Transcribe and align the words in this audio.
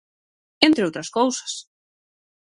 Entre 0.67 0.85
outras 0.87 1.09
cousas. 1.17 1.51